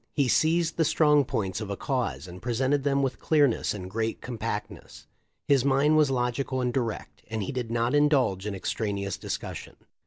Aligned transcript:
He 0.15 0.27
seized 0.27 0.77
the 0.77 0.83
strong 0.83 1.23
points 1.25 1.61
of 1.61 1.69
a 1.69 1.77
cause 1.77 2.27
and 2.27 2.41
presented 2.41 2.83
them 2.83 3.03
with 3.03 3.19
clearness 3.19 3.71
and 3.71 3.87
great 3.87 4.19
compactness. 4.19 5.05
His 5.47 5.63
mind 5.63 5.95
was 5.95 6.09
logical 6.09 6.59
and 6.59 6.73
direct, 6.73 7.21
and 7.27 7.43
he 7.43 7.51
did 7.51 7.69
not 7.69 7.93
indulge 7.93 8.47
in 8.47 8.55
extraneous 8.55 9.15
discussion. 9.15 9.75